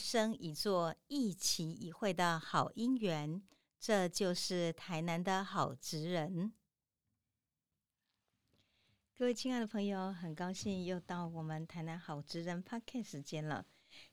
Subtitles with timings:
[0.00, 3.42] 生一座一期一会的好姻缘。
[3.78, 6.52] 这就是台南的好职人。
[9.14, 13.66] 各位亲爱的朋友，很高兴又到我们台南好职人 Podcast 时间了。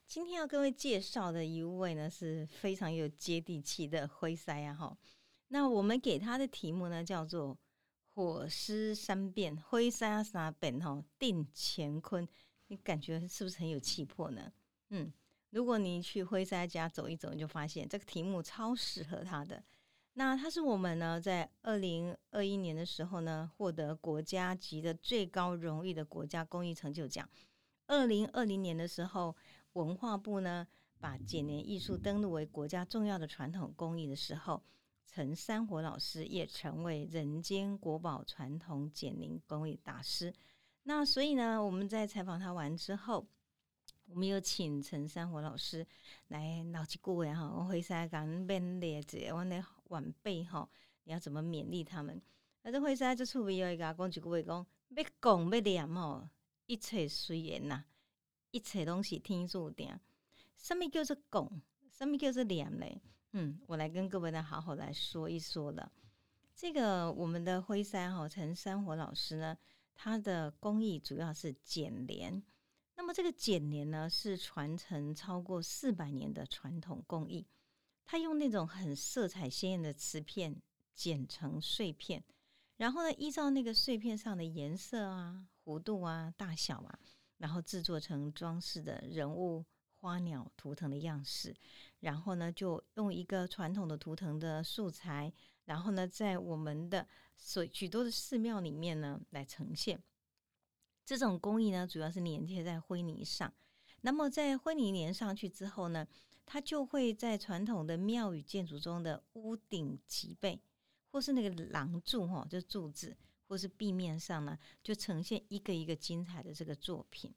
[0.06, 4.74] 今天要各位介绍的一位呢，是非常有接地气的灰塞啊！
[4.74, 4.98] 哈，
[5.50, 7.58] 那我们给他的题目呢，叫做
[8.16, 12.28] “火狮三变灰塞三本”哈，定乾坤。
[12.68, 14.52] 你感觉是不是很有气魄呢？
[14.90, 15.12] 嗯。
[15.58, 19.64] 如果你去灰塞家走一走，你就发现这个题目超适合他的。
[20.14, 27.28] 那他是我们呢，在二零二一年的时候呢，获得国家级的最高荣誉的国家公益成就奖。
[27.88, 29.36] 二零二零年的时候，
[29.74, 30.68] 文化部呢
[31.00, 34.62] 把剪年艺术登录为国家重要的传统工艺的时候，
[35.08, 40.32] 陈山火老师也成为人间国宝传统剪年工艺大师。
[40.84, 43.26] 那所以呢，我们在采访他完之后。
[44.08, 45.86] 我们有请陈山火老师
[46.30, 50.68] 来闹几句话哈，我会使讲勉励者，我的晚辈哈，
[51.04, 52.22] 你要怎么勉励他们？
[52.64, 56.30] 那这会使就处于有一个讲几句话，讲要讲要念吼，
[56.66, 57.84] 一切随缘呐，
[58.52, 60.00] 一切东西听注定。
[60.56, 61.62] 什么叫做讲？
[61.92, 63.02] 什么叫做念嘞？
[63.34, 65.92] 嗯，我来跟各位呢好好来说一说了。
[66.56, 69.58] 这个我们的灰山哈陈山火老师呢，
[69.94, 72.42] 他的工艺主要是剪连。
[72.98, 77.48] 那么这个剪帘呢，是传承超过四百年的传统工艺。
[78.04, 80.62] 它用那种很色彩鲜艳的瓷片
[80.96, 82.24] 剪成碎片，
[82.78, 87.00] 然后呢，依照那个碎片上的颜色啊、弧度啊、大小啊，
[87.38, 89.64] 然后制作成装饰的人物、
[90.00, 91.56] 花鸟、图腾的样式。
[92.00, 95.32] 然后呢，就用一个传统的图腾的素材，
[95.66, 100.02] 然后呢，在我们的所许多的寺庙里面呢，来呈现。
[101.08, 103.54] 这种工艺呢，主要是粘贴在灰泥上。
[104.02, 106.06] 那么在灰泥粘上去之后呢，
[106.46, 110.60] 它就会在传统的庙宇建筑中的屋顶脊背，
[111.10, 113.16] 或是那个廊柱哈，就柱子，
[113.48, 117.34] 或是壁面上呢，就呈现一个一个精彩的这个作品。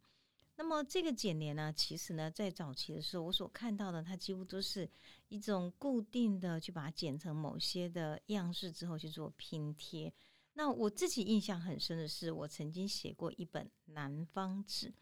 [0.56, 4.90] 那么这个剪黏呢，其实呢，在早期的时候，我所看到的，它几乎都是
[5.28, 10.12] 一种固定的，去把它剪成某些的样式之后去做拼贴。
[10.54, 14.88] 那我自己印象很深的是，我曾经写过一本《南方志》。《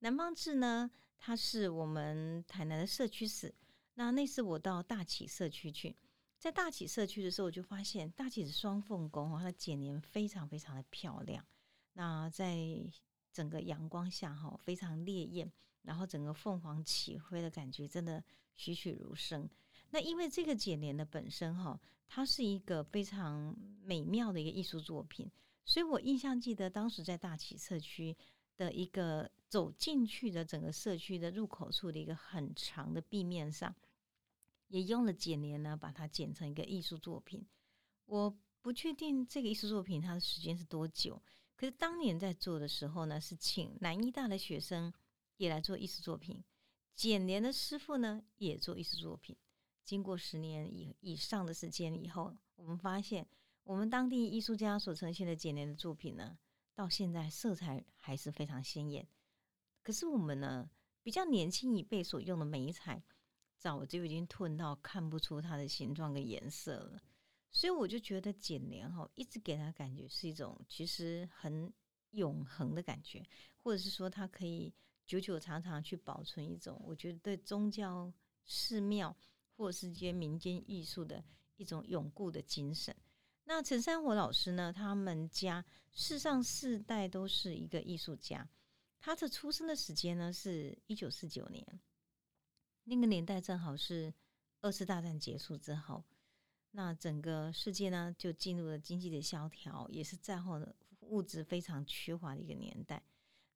[0.00, 3.54] 南方志》呢，它是我们台南的社区史。
[3.94, 5.96] 那那次我到大起社区去，
[6.38, 11.44] 在大起社区的时候，我就发现大起的双凤宫哦，它剪年非常非常的漂亮。
[11.94, 12.56] 那在
[13.32, 15.50] 整个阳光下哈，非常烈焰，
[15.82, 18.22] 然后整个凤凰起飞的感觉真的
[18.56, 19.48] 栩栩如生。
[19.90, 25.30] 那因为这个剪莲的本身哈，它是一个非常美妙的一个艺术作品，
[25.64, 28.16] 所以我印象记得当时在大起社区
[28.56, 33.74] 的一个走进去的整个社区的入口处的一个很长的壁面上，
[34.68, 37.46] 也用了剪莲呢，把它剪成一个艺术作品。
[38.04, 41.22] 我不确定这个艺术作品它的时间是多久，
[41.56, 44.92] 可是当年在做的时候呢，是请南医大的学生
[45.38, 46.44] 也来做艺术作品，
[46.94, 49.34] 剪莲的师傅呢也做艺术作品。
[49.88, 53.26] 经过十年以以上的时间以后，我们发现，
[53.64, 56.36] 我们当地艺术家所呈现的简年的作品呢，
[56.74, 59.08] 到现在色彩还是非常鲜艳。
[59.82, 60.68] 可是我们呢，
[61.02, 63.02] 比较年轻一辈所用的眉彩，
[63.56, 67.00] 早就已经褪到看不出它的形状跟颜色了。
[67.50, 71.72] 所以我就觉得剪年哈，一直给他感觉是一种其实很
[72.10, 73.26] 永恒的感觉，
[73.56, 74.70] 或者是说它可以
[75.06, 78.12] 久久长长去保存一种，我觉得对宗教
[78.44, 79.16] 寺庙。
[79.58, 81.22] 或是些民间艺术的
[81.56, 82.94] 一种永固的精神。
[83.42, 84.72] 那陈山火老师呢？
[84.72, 88.48] 他们家世上四代都是一个艺术家。
[89.00, 91.80] 他的出生的时间呢是一九四九年，
[92.84, 94.14] 那个年代正好是
[94.60, 96.04] 二次大战结束之后，
[96.70, 103.02] 那整个世界呢就进入了经济的萧条，也是战后的物质非常缺乏的一个年代。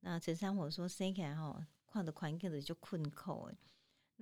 [0.00, 3.56] 那陈山火说：“生起来哈，看的宽口的就困口诶。”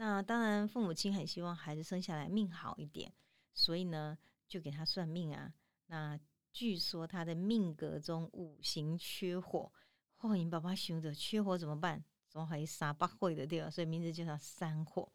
[0.01, 3.13] 那当然，父母亲很希望孩子生下来命好一点，
[3.53, 4.17] 所以呢，
[4.49, 5.53] 就给他算命啊。
[5.89, 6.19] 那
[6.51, 9.71] 据说他的命格中五行缺火，
[10.17, 12.03] 后你爸爸想着缺火怎么办？
[12.31, 13.69] 总还三八会的对吧？
[13.69, 15.13] 所以名字就叫三火。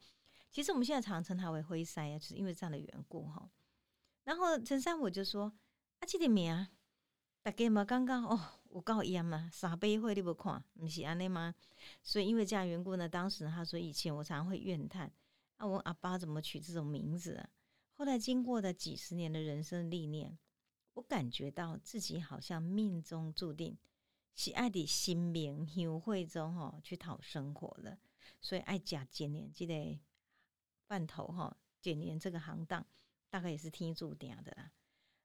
[0.52, 3.50] 其实我们现在常称他为灰山呀，就是因为这样的缘故哈。
[4.22, 5.52] 然后陈三我就说
[5.98, 6.68] ：“啊，这个名。”
[7.42, 11.54] 大家嘛，刚刚哦，我告一样嘛，三杯会你不看，不是安尼吗？
[12.02, 15.12] 所以因为这样缘故呢，当时他说以前我常常会怨叹，
[15.56, 17.48] 啊，我阿爸怎么取这种名字啊？
[17.94, 20.38] 后来经过的几十年的人生历练，
[20.94, 23.78] 我感觉到自己好像命中注定，
[24.34, 27.98] 喜爱伫新明乡会中吼去讨生活了，
[28.40, 29.98] 所以爱食简年这个
[30.86, 32.86] 饭头吼，简年这个行当
[33.30, 34.72] 大概也是听注定的啦。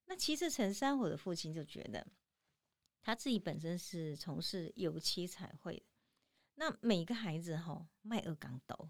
[0.05, 2.05] 那其实陈三火的父亲就觉得，
[3.01, 5.83] 他自己本身是从事油漆彩绘的，
[6.55, 8.89] 那每个孩子哈卖二钢斗，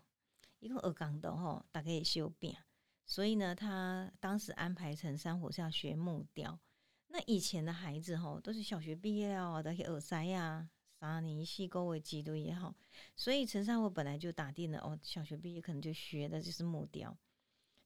[0.60, 2.56] 一个二钢斗哈大概也修病，
[3.06, 6.60] 所以呢，他当时安排陈三火是要学木雕。
[7.08, 10.69] 那以前的孩子哈，都是小学毕业啊，那些耳塞呀，
[11.00, 12.74] 三年细沟为基督也好，
[13.16, 17.18] 所以陈三火本来就打定了哦，小学毕业可能就学的就是木雕。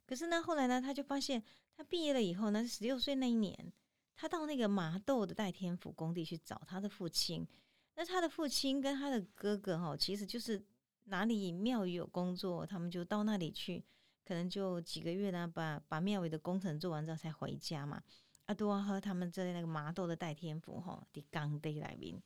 [0.06, 1.42] 可是呢，后来呢，他就发现
[1.76, 3.72] 他毕业了以后呢，十六岁那一年，
[4.16, 7.46] 他到那个麻豆的代天府工地去找他的父亲。
[7.94, 10.62] 那他的父亲跟他的哥哥哈，其实就是
[11.04, 13.84] 哪里庙宇有工作，他们就到那里去，
[14.24, 18.02] 可能就几个月呢，把把庙宇的工程做完之后才回家嘛。
[18.46, 22.22] 阿多和他们在那个麻豆的代天府哈的刚地来宾，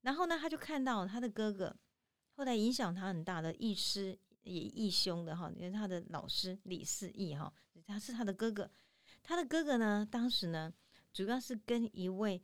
[0.00, 1.76] 然后呢，他就看到他的哥哥，
[2.36, 7.52] 后来影响他很大的义师也义兄的哈，因为他的老师李四义哈，
[7.86, 8.70] 他是他的哥哥。
[9.22, 10.72] 他的哥哥呢，当时呢，
[11.12, 12.42] 主要是跟一位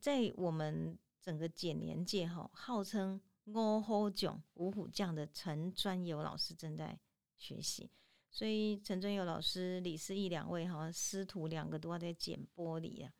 [0.00, 6.98] 在我们整个简年界哈，号称五虎将五虎将的陈专友老师正在
[7.36, 7.90] 学习。
[8.30, 13.12] 所以陈专友老师、李思义两位哈师徒两个都要在剪玻璃啊。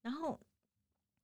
[0.00, 0.40] 然后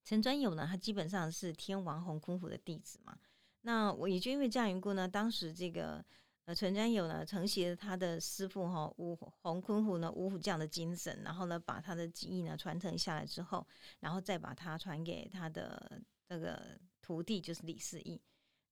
[0.04, 3.18] 陈专友呢，他基本上是天王洪坤虎的弟子嘛。
[3.62, 6.04] 那我也就因为这样缘故呢，当时这个
[6.44, 13.66] 呃陈专友呢承袭了他的师傅哈吴洪坤虎呢五虎将的精神，然后呢把他的技艺呢传承下来之后，
[14.00, 18.20] 然后再把他传给他的这个徒弟，就是李世义。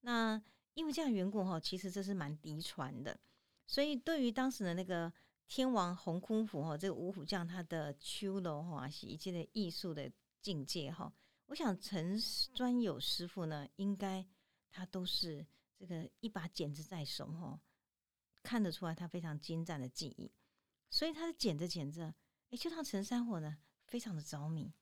[0.01, 0.41] 那
[0.75, 3.19] 因为这样缘故哈，其实这是蛮嫡传的。
[3.67, 5.11] 所以，对于当时的那个
[5.47, 10.11] 天王洪坤虎哈，这个五虎将他的秋楼哈，是一切的艺术的
[10.41, 11.11] 境界哈。
[11.47, 12.19] 我想陈
[12.55, 14.27] 专有师傅呢，应该
[14.71, 15.47] 他都是
[15.83, 17.61] 这个一把剪子在手哈，
[18.41, 20.31] 看得出来他非常精湛的技艺。
[20.89, 22.15] 所以他的剪着剪着，
[22.51, 23.59] 哎，就让陈三火呢
[23.89, 24.73] 非常的着迷，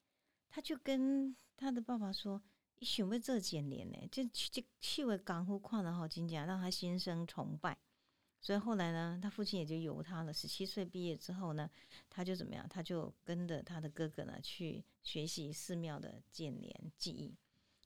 [0.51, 2.43] 他就跟他的爸爸说
[2.81, 3.97] ：“你想要这剪年呢？
[4.13, 7.79] 就就去为港户矿的哈，真正让他心生崇拜。”
[8.43, 10.35] 所以后来呢，他父亲也就由他了。
[10.35, 11.71] 十七岁毕业之后呢，
[12.11, 12.69] 他就怎么样？
[12.69, 17.35] 他就跟着他的哥哥呢去学习寺庙的建年技艺。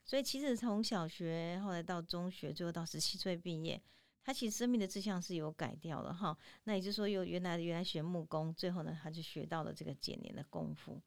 [0.05, 3.81] 所以其实从小学后来到中学，最后到十七岁毕业，
[4.23, 6.37] 他其实生命的志向是有改掉了哈。
[6.65, 11.01] 那也就是说，由原来原来学木工，最后呢，他就学到了这个剪年的功夫。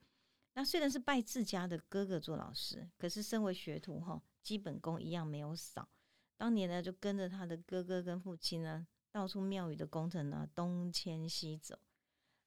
[0.54, 5.88] 那虽然是拜自家的哥哥做老师，可是身为学徒哈，基本功一样没有少。
[6.36, 8.86] 当年呢，就跟着他的哥哥跟父亲呢。
[9.10, 11.76] 到处庙宇的工程呢，东迁西走。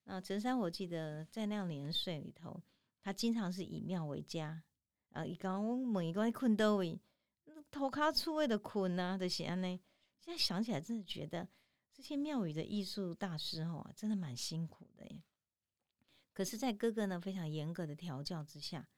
[0.04, 2.62] 那陈山，我记得在那样年岁里头，
[3.02, 4.62] 他经常是以庙为家。
[5.10, 7.00] 啊，一讲我问一个困到位，
[7.70, 9.80] 头卡出位的困啊的些安呢。
[10.20, 11.48] 现在想起来，真的觉得
[11.92, 15.22] 这些庙宇的艺术大师哦，真的蛮辛苦的耶。
[16.32, 18.88] 可是，在哥哥呢非常严格的调教之下，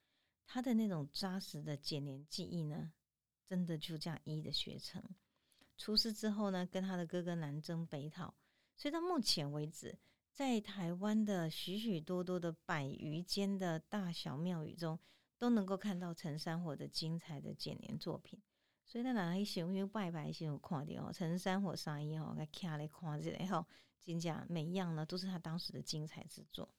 [0.46, 2.92] 他的那种扎实的剪年技艺呢，
[3.46, 5.02] 真的就这样一一的学成。
[5.78, 8.34] 出师之后呢，跟他的哥哥南征北讨，
[8.76, 9.98] 所以到目前为止，
[10.32, 14.98] 在台湾的许许多多的百余间的大小庙宇中，
[15.42, 18.40] 都能够看到陈山火的精彩的剪年作品。
[18.86, 23.66] 所以，那哪一些因为拜拜先有看到哦，陈山火上衣哦，来看来看这来吼，
[23.98, 26.72] 真讲每一样呢，都是他当时的精彩之作。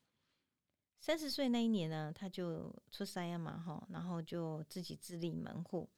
[1.02, 5.90] 三十岁那一年呢，他就出山嘛哈，然后就自己自立门户。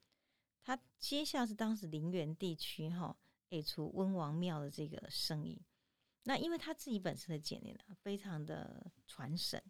[0.63, 3.15] 他接下是当时陵园地区哈，
[3.49, 5.61] 诶出温王庙的这个生意。
[6.23, 9.61] 那因为他自己本身的简练呢，非常的传神，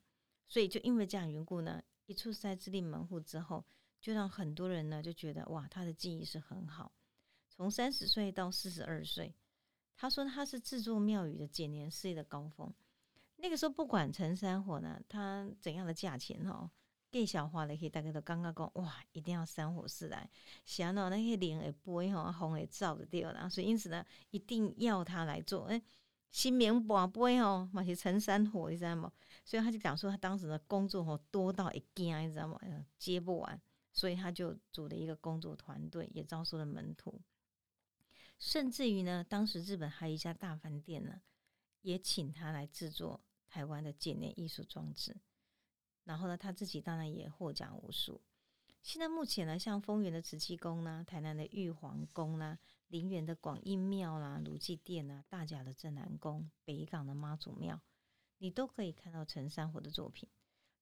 [0.47, 3.65] 所以就因为这样缘故呢，一出塞自立门户之后，
[3.99, 6.91] 就让很多人呢就觉得哇，他的技艺是很好。
[7.49, 9.33] 从三十岁到四十二岁，
[9.95, 12.73] 他说他是制作庙宇的简年事业的高峰。
[13.37, 16.71] 那个时候不管陈山火呢，他怎样的价钱哈。
[17.11, 20.29] 更小化的，可以大概都刚刚讲哇，一定要三火四来，
[20.65, 25.63] 想到那些灵会飞吼，风会照的掉然后，所以因此呢，一定要他来做。
[25.67, 25.81] 哎，
[26.35, 29.09] 新明宝贝哦，嘛是陈山火，你知道吗？
[29.45, 32.59] 所以他就讲说，他当时的工作吼多到一惊，你知道吗？
[32.97, 33.61] 接不完，
[33.93, 37.21] 所以他就组了一个工作团队，也招收了门徒，
[38.37, 41.21] 甚至于呢，当时日本还有一家大饭店呢，
[41.83, 45.15] 也请他来制作台湾的纪念艺术装置。
[46.03, 48.21] 然后呢，他自己当然也获奖无数。
[48.83, 57.81] 现在目前呢，像丰原的慈济宫呢，台南的玉皇宫呢，林园的广应庙啦，卢记殿啊，大甲的镇南宫，北港的妈祖庙，
[58.37, 60.29] 你都可以看到陈山火的作品。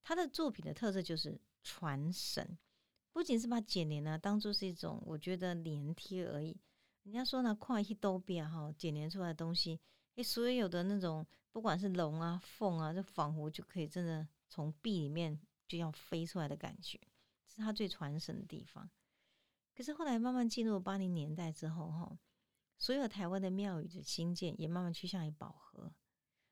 [0.01, 2.57] 他的作品的特色就是传神，
[3.11, 6.59] 不仅是把剪黏呢当做是一种我觉得粘贴而已。
[7.03, 9.79] 人家说呢，快一都变哈，剪黏出来的东西，
[10.15, 16.99] 诶，所有的那种不管是龙啊、凤啊，就仿佛就可以真的从壁里面就要飞出来的感觉，
[17.47, 18.89] 是他最传神的地方。
[19.75, 22.19] 可是后来慢慢进入八零年代之后，哈，
[22.77, 25.93] 所有台湾的庙宇的兴建也慢慢趋向于饱和。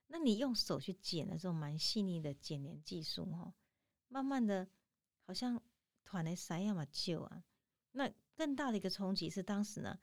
[0.08, 3.54] 那你用手去剪的这种蛮细腻的剪黏技术，哈，
[4.08, 4.68] 慢慢的，
[5.26, 5.62] 好像
[6.04, 7.44] 团的啥样嘛旧啊。
[7.92, 10.00] 那更大的一个冲击是当时呢。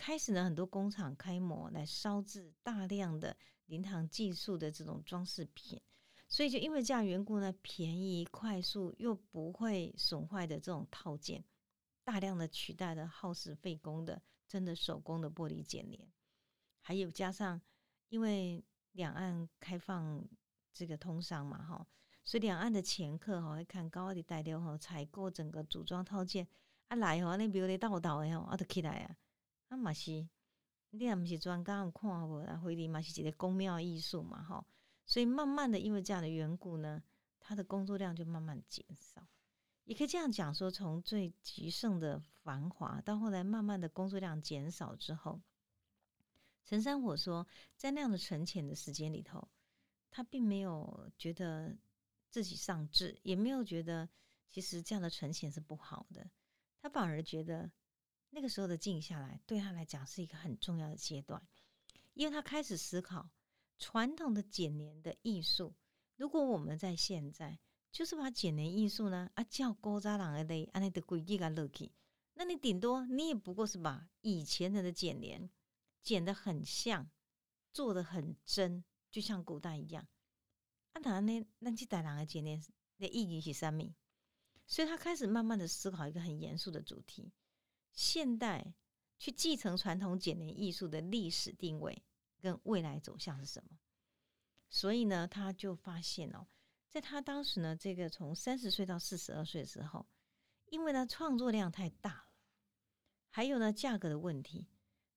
[0.00, 5.82] 开始呢，很多工厂开模来烧制大量的灵堂技术的这种装饰品，
[6.28, 11.44] 所以就因为这样缘故呢，便宜、快速又不会损坏的这种套件，
[12.08, 16.00] 大量的取代了耗时费工的真的手工的玻璃剪黏，
[16.80, 17.60] 还有加上
[18.08, 20.26] 因为两岸开放
[20.72, 21.86] 这个通商嘛，哈，
[22.24, 26.48] 所以两岸的前客哈会看高的代料哈采购整个组装套件
[26.86, 29.14] 啊来哈那比如你倒倒的吼，啊都起来啊。
[29.68, 30.26] 啊嘛是，
[30.88, 34.64] 你也毋是专家有看无啦，回礼嘛是一个宫庙艺术嘛，吼，
[35.04, 37.02] 所以慢慢的因为这样的缘故呢，
[37.38, 39.28] 他的工作量就慢慢减少。
[39.88, 45.40] 也可以这样讲说，从最极盛的繁华，到后来慢慢的工作量减少之后，
[46.66, 49.48] 陈山火说，在那样的沉潜的时间里头，
[50.10, 51.74] 他并没有觉得
[52.28, 54.06] 自己丧志，也没有觉得
[54.50, 56.30] 其实这样的沉潜是不好的，
[56.80, 57.70] 他反而觉得。
[58.30, 61.42] 那个时候的静下来，对他来讲是一个很重要的阶段，
[62.12, 63.30] 因为他开始思考
[63.78, 65.74] 传统的简年的艺术。
[66.16, 67.58] 如果我们在现在，
[67.98, 71.90] 就是把剪黏艺术呢啊叫高扎朗的类，安尼的规矩个落去，
[72.34, 75.50] 那你顶多你也不过是把以前人的剪黏
[76.00, 77.10] 剪得很像，
[77.72, 80.06] 做的很真，就像古代一样。
[80.92, 82.62] 啊，当然呢，那这代人的剪黏
[82.98, 83.92] 的意义是什么？
[84.64, 87.32] 所以他开始慢慢的思考一个很严肃的主题。
[87.90, 88.74] 现代
[89.18, 92.00] 去继承传统剪黏艺术的历史定位
[92.40, 93.76] 跟未来走向是什么？
[94.68, 96.46] 所以呢，他就发现哦，
[96.98, 100.04] 在他当时呢，这个从三十岁到四十二岁的时候，
[100.66, 102.24] 因为呢创作量太大了，
[103.30, 104.66] 还有呢价格的问题，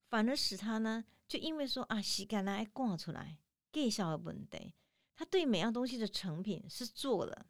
[0.07, 3.39] 反而使他呢就因为说啊，洗干来挂出来，
[3.71, 4.75] 介绍的问题，
[5.15, 7.47] 他对每样东西的成品是做了，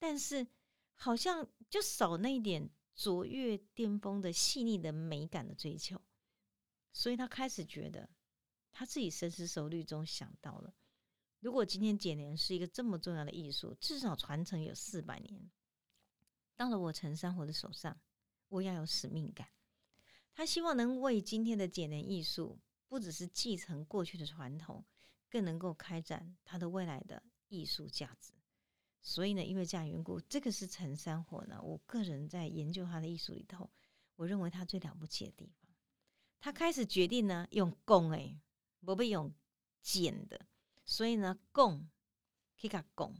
[0.00, 0.44] 但是
[0.96, 2.68] 好像就少那一点。
[2.96, 5.98] 卓越巅峰的细腻的美感的追求，
[6.92, 8.10] 所以他开始觉得
[8.70, 10.74] 他自己深思熟虑中想到了，
[11.40, 15.50] 如果今天剪黏是一个这么重要的艺术，至少传承有四百年，
[16.54, 17.98] 到了我陈山火的手上，
[18.48, 19.48] 我要有使命感。
[20.34, 24.84] 他希望能为今天的剪黏艺术，不只是继承过去的传统，
[25.30, 28.34] 更能够开展他的未来的艺术价值。
[29.00, 31.58] 所以呢，因为这样缘故，这个是陈山火呢。
[31.62, 33.70] 我个人在研究他的艺术里头，
[34.16, 35.70] 我认为他最了不起的地方，
[36.38, 38.38] 他开始决定呢用弓诶，
[38.84, 39.32] 不被用
[39.80, 40.49] 剪的。
[40.90, 41.88] 所以呢，弓
[42.60, 43.14] 可以给弓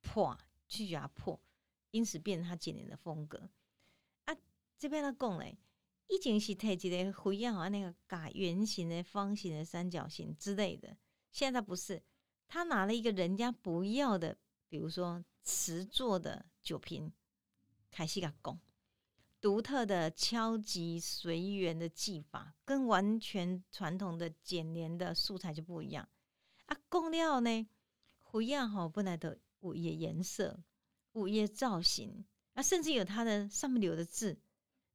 [0.00, 1.40] 破去压破，
[1.92, 3.48] 因此变成他剪年的风格。
[4.24, 4.36] 啊，
[4.76, 5.56] 这边的弓嘞，
[6.08, 10.96] 以前是特一个灰样啊，那个改圆形的、方形的、三角形之类的，
[11.30, 12.02] 现在不是，
[12.48, 14.36] 他拿了一个人家不要的。
[14.68, 17.12] 比如说瓷做的酒瓶，
[17.92, 18.58] 开始个拱，
[19.40, 26.08] 独特的敲击随缘的技法，跟完全传统的剪黏的素材就不一样
[26.66, 26.76] 啊。
[26.88, 27.66] 工料呢，
[28.30, 30.58] 不一样哈，本来的五叶颜色、
[31.12, 34.38] 五叶造型啊，甚至有它的上面留的字，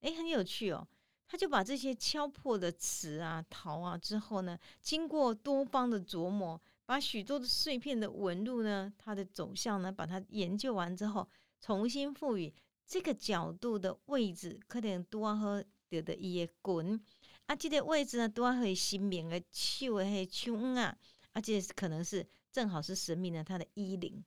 [0.01, 0.87] 哎，很有趣哦。
[1.27, 6.59] 他就把这些敲破的瓷啊、陶啊之后呢，经过多方的琢磨。
[6.85, 12.51] 把许多的碎片的纹路呢，它的走向呢，把它研究完之后，重新赋予
[12.87, 16.99] 这个角度的位置，可能多和得的一些滚
[17.45, 20.97] 啊，这个位置呢，多和新名的手的黑胸啊，
[21.33, 24.23] 而且可能是正好是神明的他的衣领，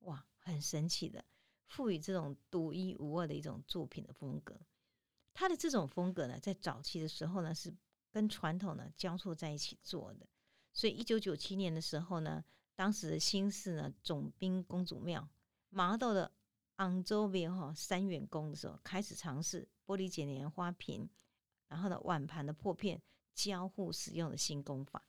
[0.00, 1.24] 哇，很神奇的，
[1.66, 4.58] 赋予这种独一无二的一种作品的风格。
[5.34, 7.74] 他的这种风格呢，在早期的时候呢，是
[8.10, 10.26] 跟传统呢交错在一起做的。
[10.72, 12.42] 所以，一九九七年的时候呢，
[12.74, 15.28] 当时的新市呢总兵公主庙
[15.68, 16.32] 麻豆的
[16.76, 21.08] 昂州边哈三元宫的时候，开始尝试玻璃剪黏花瓶，
[21.68, 23.00] 然后呢碗盘的破片
[23.34, 25.06] 交互使用的新工法，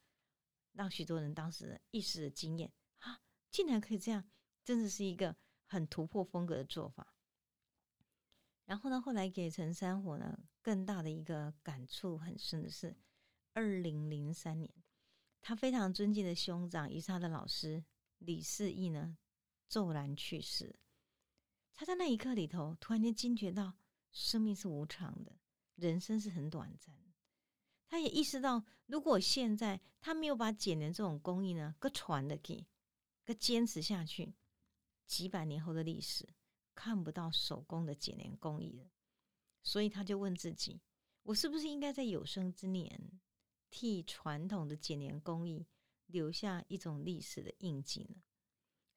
[0.77, 3.19] 让许多人当时一时的惊艳啊，
[3.49, 4.29] 竟然可以这样，
[4.63, 7.15] 真的是一个很突破风格的做法。
[8.65, 12.95] 然后呢，后来给陈山火呢更大的一个感触很深的是，
[13.53, 14.71] 二零零三年。
[15.41, 17.83] 他非常尊敬的兄长，也是他的老师
[18.19, 19.17] 李世义呢，
[19.67, 20.77] 骤然去世。
[21.73, 23.77] 他在那一刻里头，突然间惊觉到，
[24.11, 25.39] 生命是无常的，
[25.75, 27.06] 人生是很短暂。
[27.87, 32.67] 他也意识到，如果现在他没有把剪年这种工艺呢，搁传的给，
[33.23, 34.35] 搁坚持下去，
[35.05, 36.27] 几百年后的历史
[36.75, 38.91] 看不到手工的剪年工艺了。
[39.63, 40.81] 所以他就问自己：
[41.23, 43.19] 我是不是应该在有生之年，
[43.69, 45.65] 替传统的剪年工艺
[46.05, 48.21] 留下一种历史的印记呢？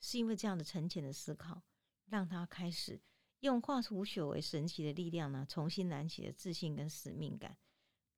[0.00, 1.62] 是因为这样的沉潜的思考，
[2.06, 3.00] 让他开始
[3.40, 7.56] 用化腐朽为神奇的力量呢，重新燃起了自信跟使命感。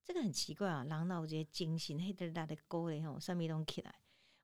[0.04, 3.94] 这个很奇怪啊，狼脑这些精神黑得大的沟嘞吼，上面都起来。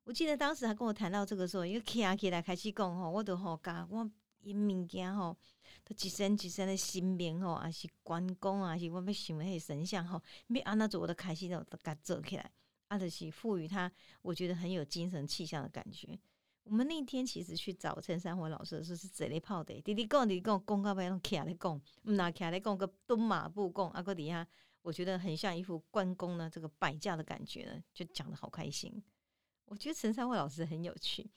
[0.04, 4.08] 我记得当时他跟我谈到这个时候，因为起啊起来开始讲吼，我都好加我
[4.40, 5.36] 因物件吼，
[5.84, 12.50] 都一身一身的新名吼，还是关公啊，是我要想迄神像吼，要安那做，我都开始都都甲做起来，
[12.86, 13.90] 啊，就是赋予他，
[14.22, 16.18] 我觉得很有精神气象的感觉。
[16.62, 24.46] 我们那天其实去找陈山火老师的时候，是坐咧泡的，滴滴讲滴滴讲，讲到尾拢起来讲，毋那起来讲个蹲马步讲，啊，搁底下。
[24.82, 29.02] 我觉得很像一副关公呢，这个摆架的感觉呢，就讲的好开心。
[29.66, 31.30] 我觉得陈三惠老师很有趣，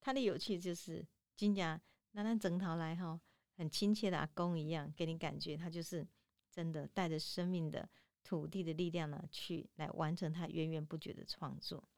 [0.00, 1.80] 他的有趣就是金家
[2.12, 3.20] 拿那整套来哈，
[3.56, 6.04] 很亲切的阿公一样，给你感觉他就是
[6.50, 7.88] 真的带着生命的
[8.24, 11.88] 土地的力量呢，去来完成他源源不绝的创作。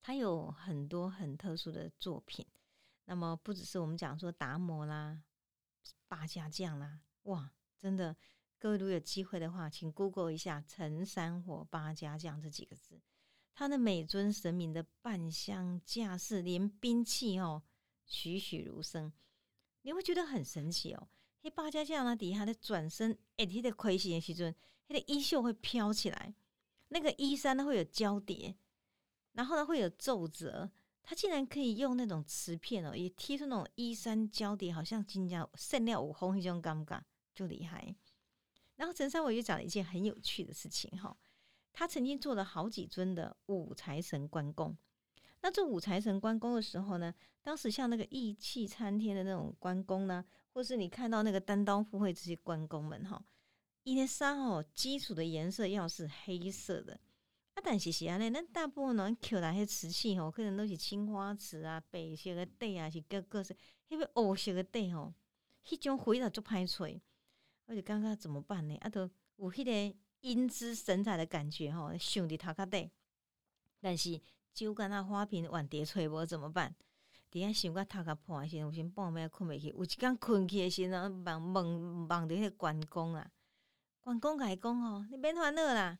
[0.00, 2.46] 他有很多很特殊的作品，
[3.06, 5.20] 那么不只是我们讲说达摩啦、
[6.06, 8.14] 八家将啦，哇，真的。
[8.60, 13.00] 各位如果有机会的话，请 Google 一下“陈山火八家将”这几个字。
[13.54, 17.62] 他的每尊神明的扮相架势，连兵器哦，
[18.04, 19.12] 栩栩如生，
[19.82, 21.08] 你会觉得很神奇哦。
[21.42, 24.52] 那八家将呢，底下的转身，哎，他的盔形的时阵，
[24.86, 26.34] 他的衣袖会飘起来，
[26.88, 28.56] 那个衣衫呢会有交叠，
[29.32, 30.70] 然后呢会有皱褶，
[31.02, 37.00] 他竟然可以用那种瓷片哦，也贴出那种衣衫交叠，好像金家圣料五红一种尴尬，
[37.34, 37.94] 就厉害。
[38.78, 41.16] 然后陈三伟又讲了一件很有趣的事情哈，
[41.72, 44.74] 他曾经做了好几尊的五财神关公。
[45.40, 53.24] 那做五财神关公的时候呢，当时像那个义气参天的那种关公呢，或是你看到那个单刀赴会这些关公们哈，
[53.82, 56.94] 一年三哦，基础的颜色要是黑色的，
[57.54, 63.54] 啊，但是是安尼，咱大部分人捡来些瓷器吼，可能都是青花瓷啊、白色的底啊，是各各色，
[63.88, 65.12] 迄个黑色的底吼，
[65.64, 67.00] 迄种灰了就歹找。
[67.68, 68.74] 我就感觉怎么办呢？
[68.78, 69.02] 啊，都
[69.36, 72.90] 有迄个英姿神采的感觉吼，想伫头壳底，
[73.78, 74.18] 但是
[74.54, 76.74] 酒干那花瓶碗碟吹无怎么办？
[77.30, 81.78] 底下想个头壳破时，有先半暝困袂去，有一天困去的时阵，梦梦
[82.08, 83.30] 梦着迄个关公啊，
[84.00, 85.98] 关公甲伊讲吼，你免烦恼啦，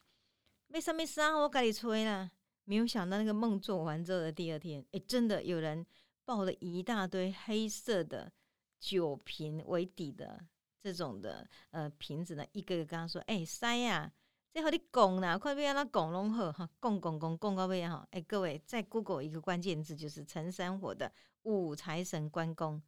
[0.68, 2.30] 要什物衫我家己吹啦。
[2.64, 5.84] 没有想到那个梦做完之后的第二天，诶，真的有人
[6.24, 8.32] 抱了一大堆黑色的
[8.80, 10.46] 酒瓶为底的。
[10.80, 14.12] 这种的呃瓶子呢，一个个跟他说：“哎，塞呀，
[14.52, 21.12] 这好你拱啦，快别让他拱拢好哈，拱拱拱拱到尾哈。”哎，各位在 Google 一个关键字就是陈山火的
[21.42, 22.82] 五财神关公，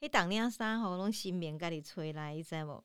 [0.00, 2.84] 嘿，当年三吼拢新棉盖里吹来，你知道不？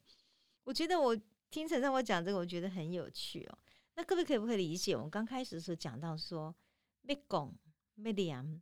[0.64, 1.16] 我觉得我
[1.50, 3.58] 听陈山我讲这个，我觉得很有趣哦。
[3.96, 4.96] 那各位可不可以理解？
[4.96, 6.56] 我们刚开始的时候讲到说，
[7.02, 7.54] 没拱
[7.96, 8.62] 没凉，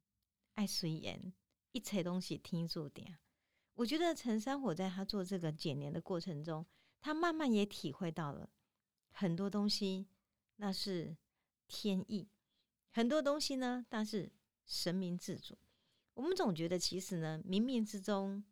[0.55, 1.33] 爱随缘，
[1.71, 3.15] 一切东西听注定。
[3.79, 6.65] 我觉得陈山火在他做这个减年的过程中，
[6.99, 8.49] 他慢慢也体会到了
[9.11, 10.05] 很多东西，
[10.57, 11.15] 那是
[11.65, 12.27] 天意；
[12.89, 14.29] 很多东西呢，但是
[14.65, 15.57] 神明自主。
[16.13, 18.43] 我们总觉得其实呢，冥冥之中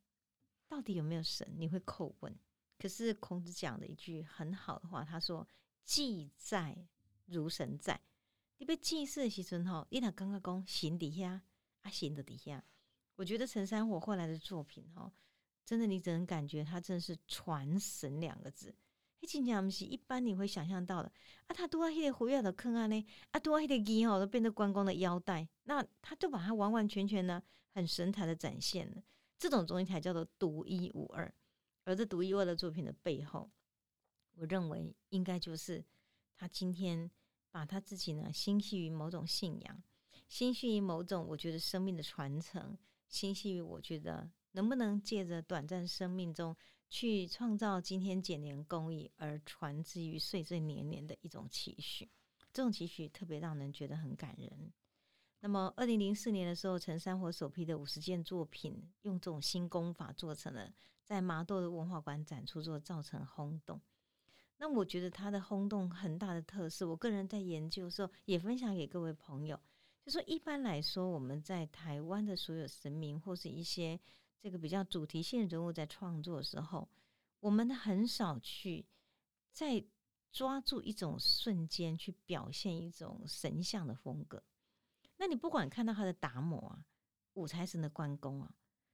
[0.66, 1.46] 到底有没有神？
[1.58, 2.34] 你会叩问。
[2.80, 5.46] 可是孔子讲的一句很好的话，他说
[5.84, 6.88] ：“祭在
[7.26, 8.00] 如神在。”
[8.60, 11.42] 你被祭祀的时阵吼，你那刚刚讲神底下
[11.82, 12.64] 啊，神的底下。
[13.18, 15.12] 我觉得陈山火后来的作品，哈，
[15.66, 18.74] 真的，你只能感觉他真的是传神两个字。
[19.20, 21.12] 迄真正不是一般你会想象到的
[21.48, 29.04] 啊，他多啊，迄个火药的坑啊呢，啊多啊，迄个鸡吼都变成关公的腰带，那他就把它完完全全呢，很神采的展现了。
[29.40, 31.34] 这种东西才叫做独一无二。
[31.86, 33.50] 而这独一无二的作品的背后，
[34.36, 35.84] 我认为应该就是
[36.36, 37.10] 他今天
[37.50, 39.84] 把他自己呢，心系于某种信仰，
[40.28, 42.78] 心系于某种我觉得生命的传承。
[43.08, 46.56] 心系于我觉得能不能借着短暂生命中
[46.90, 52.10] 去创造今天减年公益，而传之于岁岁年年的一种期许，
[52.54, 54.72] 这种期许特别让人觉得很感人。
[55.40, 63.80] 那么，二零零四年的时候，陈山火首批的五十件作品，用这种新功法做成了，在麻豆的文化馆展出，之后造成轰动。
[64.58, 69.60] 那我觉得它的轰动很大的特色，我个人在研究的时候也分享给各位朋友。
[70.08, 74.00] 就说一般来说，我们在台湾的所有神明或是一些
[74.40, 76.88] 这个比较主题性的人物在创作的时候，
[77.42, 78.86] 我们很少去
[79.52, 79.84] 在
[80.32, 84.42] 抓住一种瞬间去表现一种神像的风格。
[85.18, 86.86] 那你不管看到他的达摩啊，
[87.34, 88.50] 五财神的关公啊，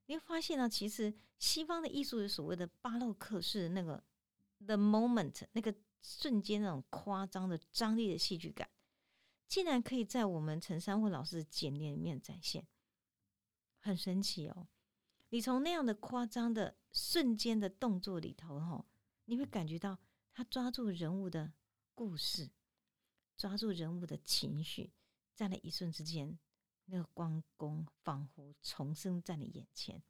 [0.08, 4.04] 你会发现呢，其实西方的艺术有所谓的巴洛克式的那个
[4.66, 5.72] the moment 那个
[6.02, 8.68] 瞬间那种夸张的张力的戏剧感，
[9.54, 12.66] 竟然可以在我们陈山慧老师的简练里面展现，
[13.78, 14.68] 很神奇哦。
[15.30, 18.84] 你从那样的夸张的瞬间的动作里头，哈，
[19.26, 20.00] 你会感觉到
[20.32, 21.54] 他抓住人物的
[21.94, 22.50] 故事，
[23.38, 24.92] 抓住人物的情绪，
[25.36, 26.40] 在那一瞬之间，
[26.86, 30.02] 那个关公仿佛重生在你眼前，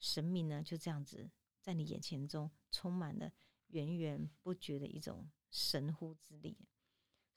[0.00, 3.30] 神明呢就这样子在你眼前中充满了
[3.66, 6.56] 源源不绝的一种神乎之力，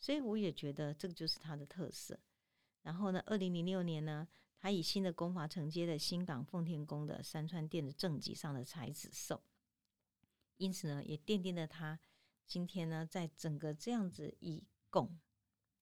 [0.02, 2.20] 所以我也觉得这个就是他的特色。
[2.82, 4.28] 然后呢，二零零六年呢。
[4.64, 9.42] 他以新的功法承接了新港奉天宫的山川殿的正脊上的才子兽，
[10.58, 12.00] 因此呢，也奠定了他
[12.46, 15.20] 今天呢，在整个这样子以拱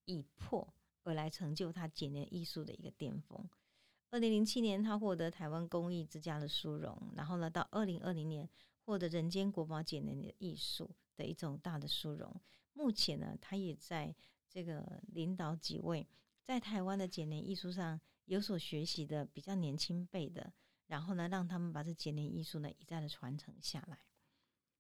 [0.05, 3.49] 以破而来成就他简练艺术的一个巅峰。
[4.11, 8.49] 二零零七年，他获得台湾工艺之家的殊荣，然后呢，到二零二零年
[8.85, 12.33] 获得人间国宝简练的艺术的一种大的殊荣。
[12.79, 14.15] 目前呢，他也在
[14.47, 16.07] 这个领导几位
[16.41, 17.99] 在台湾的简练艺术上。
[18.29, 20.53] 有所学习的比较年轻辈的，
[20.85, 23.97] 然后呢，让他们把这剪年艺术呢一再的传承下来。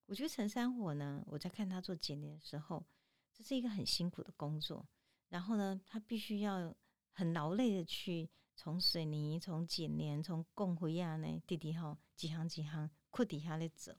[0.05, 2.85] 我觉得陈山火呢，我在看他做剪年的时候，
[3.33, 4.87] 这是一个很辛苦的工作。
[5.29, 6.75] 然后呢，他必须要
[7.11, 13.97] 很劳累的去从水泥、从剪年、从供灰啊呢，弟弟哈几行几行库底下来走。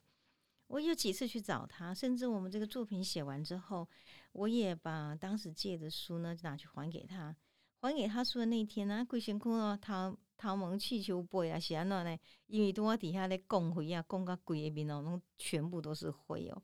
[0.70, 3.88] 我有几次去找他，甚至我们这个作品写完之后，
[4.30, 7.34] 我也把当时借的书呢拿去还给他。
[7.80, 12.16] 还给他说的那一天呢，贵辛苦哦，桃桃门气球杯啊，是安怎呢？
[12.46, 16.62] 因为我底下咧供灰啊，供个鬼的面哦，拢全部都是灰哦。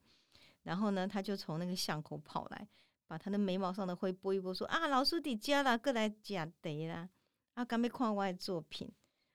[0.62, 2.68] 然后呢，他就从那个巷口跑来，
[3.08, 7.08] 把他的眉毛上的灰拨一拨，说啊，老师底家啦，过来夹得啦。
[7.54, 8.88] 啊，刚被看我的作品，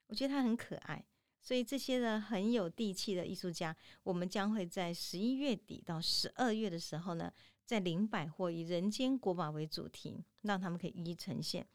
[0.06, 1.04] 我觉得他很可爱。
[1.42, 7.30] 所以这些呢，很有地气的艺术家，我们将会在十一月底到十二月的时候呢。
[7.64, 11.66] 在林百货以人间国宝为主题，让他们可以一一呈现。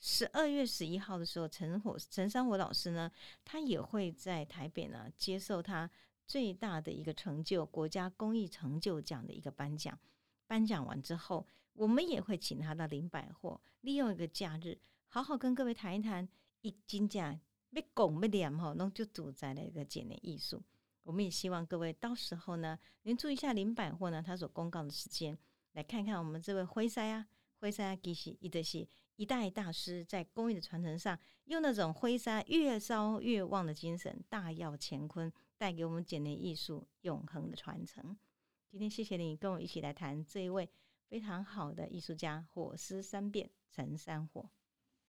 [0.00, 3.08] 十二月十一号的时候，陈火陈山火老师呢，
[3.44, 5.88] 他也会在台北呢接受他
[6.26, 9.96] 最大的一个成就——国家公益成就奖的一个颁奖。
[10.48, 14.76] 颁奖完之后，我们也会请他到林百货，利用一个假日，
[15.06, 16.26] 好好跟各位谈一谈
[16.62, 17.38] 一金奖
[17.76, 20.62] 要讲要念哈，弄就主宰了一个简练艺术。
[21.02, 25.38] 我们也希望各位到时候呢，您注意一下林百货呢，他所公告的时间，
[25.72, 27.26] 来看看我们这位灰塞啊，
[27.60, 38.16] 灰塞啊，其实一德是一代大师在工艺的传承上，用那种灰沙越烧越旺的精神，大耀乾坤，带给我们简练艺术永恒的传承。
[38.68, 40.68] 今天谢谢你跟我一起来谈这一位
[41.08, 44.50] 非常好的艺术家——火狮三变陈三火。